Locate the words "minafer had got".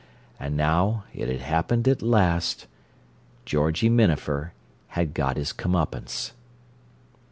3.87-5.37